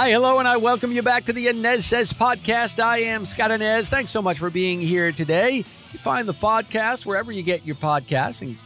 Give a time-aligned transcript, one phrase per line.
[0.00, 2.82] Hi, hello, and I welcome you back to the Anez Says podcast.
[2.82, 3.88] I am Scott Anez.
[3.88, 5.56] Thanks so much for being here today.
[5.56, 8.56] You find the podcast wherever you get your podcasts, and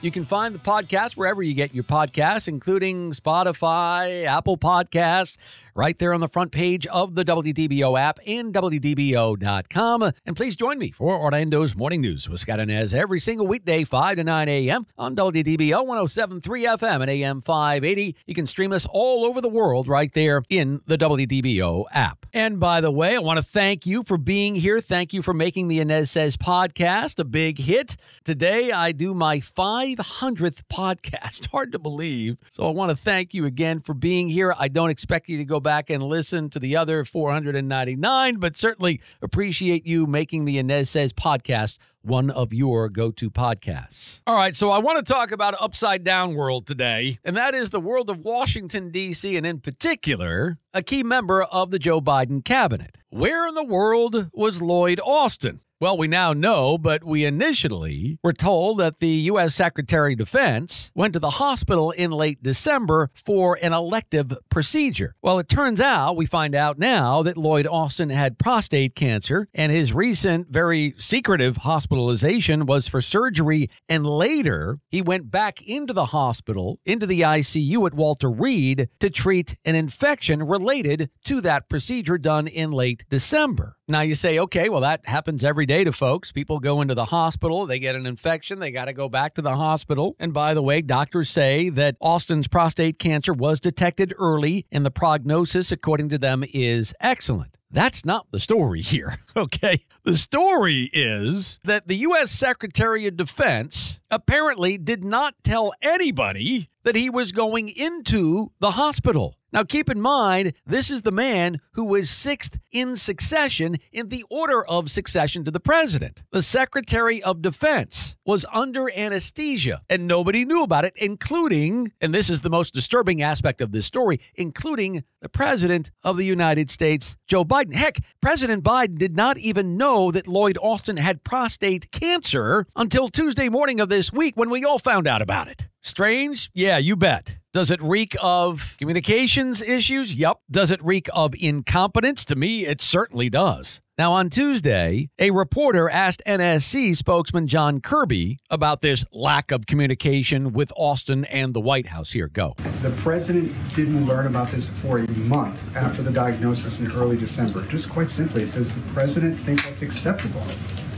[0.00, 5.36] you can find the podcast wherever you get your podcasts, including Spotify, Apple Podcasts,
[5.74, 10.12] right there on the front page of the WDBO app and WDBO.com.
[10.26, 14.16] And please join me for Orlando's Morning News with Scott Anez every single weekday, 5
[14.16, 14.86] to 9 a.m.
[14.98, 18.16] on WDBO 1073 FM and AM 580.
[18.26, 22.26] You can stream us all over the world right there in the WDBO app.
[22.32, 24.80] And by the way, I want to thank you for being here.
[24.80, 27.96] Thank you for making the Anez Says podcast a big hit.
[28.24, 31.46] Today, I do my 500th podcast.
[31.50, 32.36] Hard to believe.
[32.50, 34.54] So I want to thank you again for being here.
[34.58, 39.00] I don't expect you to go back and listen to the other 499, but certainly
[39.22, 44.22] appreciate you making the Anez Says podcast one of your go to podcasts.
[44.26, 47.70] All right, so I want to talk about upside down world today, and that is
[47.70, 52.44] the world of Washington, D.C., and in particular, a key member of the Joe Biden
[52.44, 52.96] cabinet.
[53.10, 55.60] Where in the world was Lloyd Austin?
[55.80, 59.54] Well, we now know, but we initially were told that the U.S.
[59.54, 65.14] Secretary of Defense went to the hospital in late December for an elective procedure.
[65.22, 69.72] Well, it turns out, we find out now, that Lloyd Austin had prostate cancer, and
[69.72, 76.06] his recent, very secretive hospitalization was for surgery, and later he went back into the
[76.06, 82.18] hospital, into the ICU at Walter Reed, to treat an infection related to that procedure
[82.18, 83.78] done in late December.
[83.88, 86.32] Now you say, okay, well, that happens every day to folks.
[86.32, 89.40] People go into the hospital, they get an infection, they got to go back to
[89.40, 90.16] the hospital.
[90.18, 94.90] And by the way, doctors say that Austin's prostate cancer was detected early, and the
[94.90, 97.56] prognosis, according to them, is excellent.
[97.70, 99.84] That's not the story here, okay?
[100.02, 102.32] The story is that the U.S.
[102.32, 109.36] Secretary of Defense apparently did not tell anybody that he was going into the hospital.
[109.52, 114.24] Now, keep in mind, this is the man who was sixth in succession in the
[114.30, 116.22] order of succession to the president.
[116.30, 122.30] The Secretary of Defense was under anesthesia, and nobody knew about it, including, and this
[122.30, 127.16] is the most disturbing aspect of this story, including the President of the United States,
[127.26, 127.74] Joe Biden.
[127.74, 133.48] Heck, President Biden did not even know that Lloyd Austin had prostate cancer until Tuesday
[133.48, 135.68] morning of this week when we all found out about it.
[135.82, 136.50] Strange?
[136.52, 137.38] Yeah, you bet.
[137.54, 140.14] Does it reek of communications issues?
[140.14, 140.40] Yep.
[140.50, 142.26] Does it reek of incompetence?
[142.26, 143.80] To me, it certainly does.
[143.96, 150.52] Now, on Tuesday, a reporter asked NSC spokesman John Kirby about this lack of communication
[150.52, 152.12] with Austin and the White House.
[152.12, 152.54] Here, go.
[152.82, 157.62] The president didn't learn about this for a month after the diagnosis in early December.
[157.66, 160.44] Just quite simply, does the president think that's acceptable?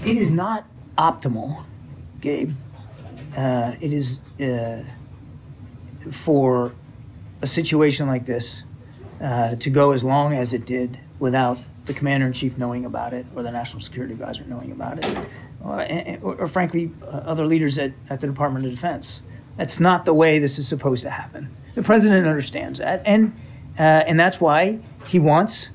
[0.04, 0.66] It is not
[0.98, 1.65] optimal,
[2.21, 2.53] Gabe.
[3.37, 4.82] Uh, it is uh,
[6.10, 6.72] for
[7.41, 8.62] a situation like this
[9.22, 13.12] uh, to go as long as it did without the commander in chief knowing about
[13.12, 15.19] it or the national security advisor knowing about it,
[15.65, 15.82] or,
[16.22, 19.21] or, or frankly, uh, other leaders at, at the Department of Defense.
[19.56, 21.54] That's not the way this is supposed to happen.
[21.75, 23.34] The president understands that, and
[23.78, 25.69] uh, and that's why he wants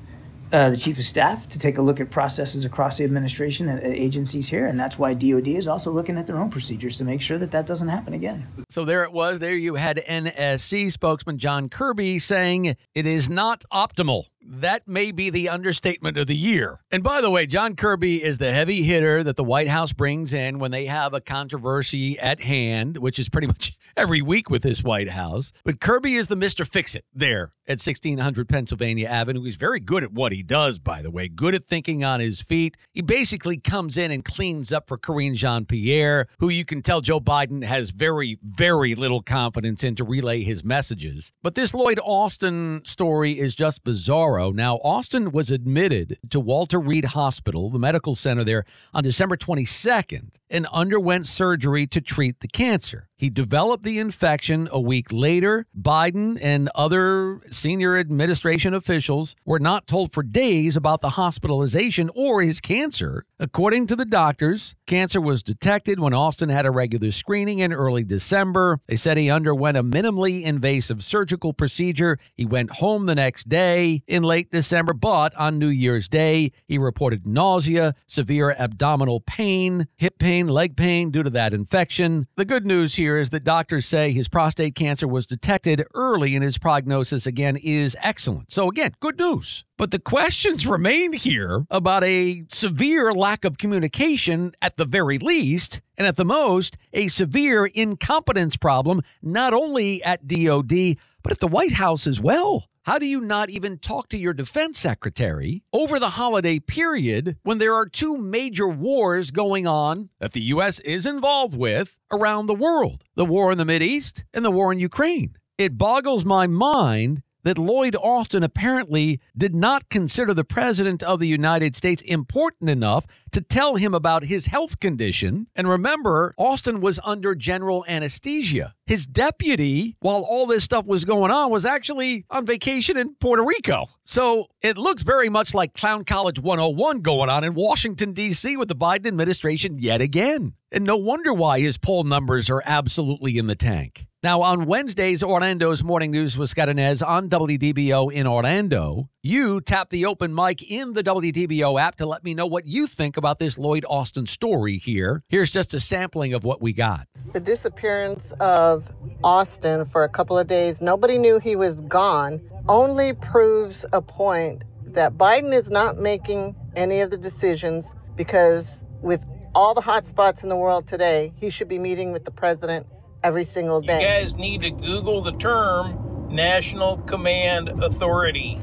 [0.52, 3.82] uh, the chief of staff to take a look at processes across the administration and
[3.82, 7.20] agencies here, and that's why DoD is also looking at their own procedures to make
[7.20, 8.46] sure that that doesn't happen again.
[8.70, 9.38] So there it was.
[9.38, 14.24] There you had NSC spokesman John Kirby saying it is not optimal.
[14.50, 16.80] That may be the understatement of the year.
[16.90, 20.32] And by the way, John Kirby is the heavy hitter that the White House brings
[20.32, 24.62] in when they have a controversy at hand, which is pretty much every week with
[24.62, 25.52] this White House.
[25.64, 26.66] But Kirby is the Mr.
[26.66, 29.42] Fix It there at 1600 Pennsylvania Avenue.
[29.42, 32.40] He's very good at what he does, by the way, good at thinking on his
[32.40, 32.78] feet.
[32.94, 37.02] He basically comes in and cleans up for Karine Jean Pierre, who you can tell
[37.02, 41.32] Joe Biden has very, very little confidence in to relay his messages.
[41.42, 44.52] But this Lloyd Austin story is just bizarre tomorrow.
[44.52, 48.64] Now, Austin was admitted to Walter Reed Hospital, the medical center there,
[48.94, 53.08] on December 22nd and underwent surgery to treat the cancer.
[53.18, 55.66] He developed the infection a week later.
[55.76, 62.42] Biden and other senior administration officials were not told for days about the hospitalization or
[62.42, 63.24] his cancer.
[63.40, 68.04] According to the doctors, cancer was detected when Austin had a regular screening in early
[68.04, 68.78] December.
[68.86, 72.18] They said he underwent a minimally invasive surgical procedure.
[72.36, 76.78] He went home the next day in late December, but on New Year's Day, he
[76.78, 82.28] reported nausea, severe abdominal pain, hip pain, leg pain due to that infection.
[82.36, 86.44] The good news here is that doctors say his prostate cancer was detected early and
[86.44, 88.52] his prognosis again is excellent.
[88.52, 89.64] So, again, good news.
[89.76, 95.80] But the questions remain here about a severe lack of communication at the very least,
[95.96, 101.48] and at the most, a severe incompetence problem, not only at DOD, but at the
[101.48, 102.68] White House as well.
[102.82, 107.58] How do you not even talk to your defense secretary over the holiday period when
[107.58, 110.80] there are two major wars going on that the U.S.
[110.80, 113.04] is involved with around the world?
[113.14, 115.36] The war in the East and the war in Ukraine.
[115.58, 121.28] It boggles my mind that Lloyd Austin apparently did not consider the President of the
[121.28, 125.46] United States important enough to tell him about his health condition.
[125.54, 128.74] And remember, Austin was under general anesthesia.
[128.88, 133.44] His deputy, while all this stuff was going on, was actually on vacation in Puerto
[133.44, 133.84] Rico.
[134.06, 138.56] So it looks very much like Clown College 101 going on in Washington, D.C.
[138.56, 140.54] with the Biden administration yet again.
[140.72, 144.06] And no wonder why his poll numbers are absolutely in the tank.
[144.22, 149.90] Now, on Wednesdays, Orlando's Morning News with Scott Anez on WDBO in Orlando, you tap
[149.90, 153.38] the open mic in the WDBO app to let me know what you think about
[153.38, 155.24] this Lloyd Austin story here.
[155.28, 157.08] Here's just a sampling of what we got.
[157.32, 158.92] The disappearance of
[159.24, 164.62] Austin for a couple of days, nobody knew he was gone, only proves a point
[164.84, 170.44] that Biden is not making any of the decisions because with all the hot spots
[170.44, 172.86] in the world today, he should be meeting with the president
[173.24, 174.00] every single day.
[174.00, 178.58] You guys need to Google the term National Command Authority.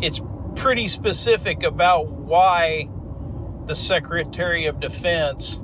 [0.00, 0.20] It's
[0.56, 2.88] pretty specific about why
[3.66, 5.60] the Secretary of Defense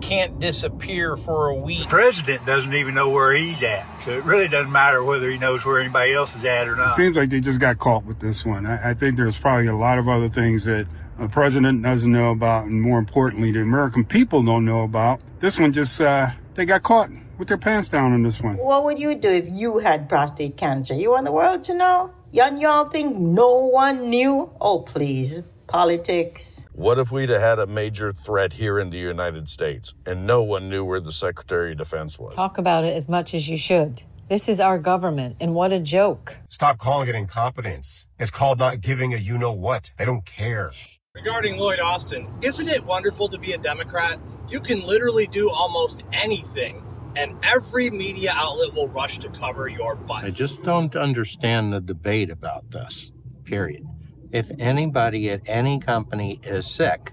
[0.00, 1.84] can't disappear for a week.
[1.84, 5.38] The president doesn't even know where he's at, so it really doesn't matter whether he
[5.38, 6.90] knows where anybody else is at or not.
[6.90, 8.66] It seems like they just got caught with this one.
[8.66, 10.86] I, I think there's probably a lot of other things that
[11.18, 15.20] the president doesn't know about, and more importantly, the American people don't know about.
[15.38, 18.56] This one just, uh, they got caught with their pants down on this one.
[18.56, 20.94] What would you do if you had prostate cancer?
[20.94, 22.12] You want the world to know?
[22.34, 24.50] And y'all think no one knew?
[24.60, 25.42] Oh, please.
[25.66, 26.66] Politics.
[26.72, 30.42] What if we'd have had a major threat here in the United States and no
[30.42, 32.34] one knew where the Secretary of Defense was?
[32.34, 34.02] Talk about it as much as you should.
[34.28, 36.38] This is our government, and what a joke.
[36.48, 38.06] Stop calling it incompetence.
[38.18, 39.92] It's called not giving a you know what.
[39.98, 40.72] They don't care.
[41.14, 44.18] Regarding Lloyd Austin, isn't it wonderful to be a Democrat?
[44.48, 46.81] You can literally do almost anything
[47.16, 50.24] and every media outlet will rush to cover your butt.
[50.24, 53.12] I just don't understand the debate about this.
[53.44, 53.86] Period.
[54.30, 57.12] If anybody at any company is sick,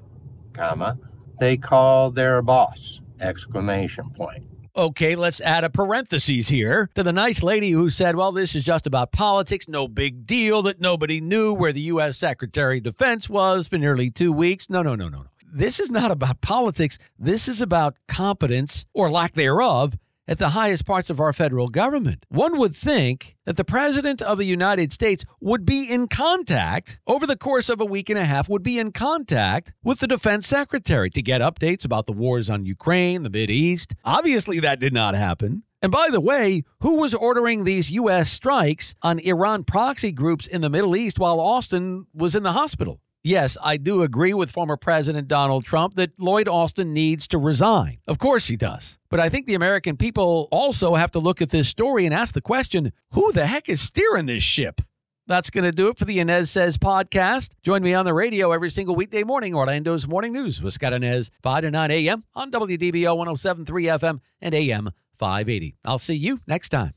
[0.54, 0.98] comma,
[1.40, 3.02] they call their boss.
[3.20, 4.46] Exclamation point.
[4.76, 8.64] Okay, let's add a parenthesis here to the nice lady who said, well, this is
[8.64, 9.68] just about politics.
[9.68, 12.18] No big deal that nobody knew where the U.S.
[12.18, 14.70] Secretary of Defense was for nearly two weeks.
[14.70, 16.98] No, no, no, no, no this is not about politics.
[17.18, 19.98] This is about competence or lack thereof
[20.30, 22.24] at the highest parts of our federal government.
[22.30, 27.26] One would think that the President of the United States would be in contact over
[27.26, 30.46] the course of a week and a half, would be in contact with the Defense
[30.46, 33.96] Secretary to get updates about the wars on Ukraine, the Mid East.
[34.06, 35.64] Obviously, that did not happen.
[35.82, 38.30] And by the way, who was ordering these U.S.
[38.30, 43.00] strikes on Iran proxy groups in the Middle East while Austin was in the hospital?
[43.30, 48.00] Yes, I do agree with former President Donald Trump that Lloyd Austin needs to resign.
[48.08, 48.98] Of course he does.
[49.12, 52.34] But I think the American people also have to look at this story and ask
[52.34, 54.82] the question who the heck is steering this ship?
[55.28, 57.52] That's going to do it for the Anez Says podcast.
[57.62, 61.30] Join me on the radio every single weekday morning, Orlando's Morning News with Scott Anez,
[61.44, 62.24] 5 to 9 a.m.
[62.34, 65.76] on WDBO 1073 FM and AM 580.
[65.86, 66.96] I'll see you next time.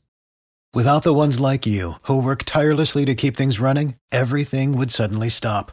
[0.73, 5.29] Without the ones like you, who work tirelessly to keep things running, everything would suddenly
[5.29, 5.73] stop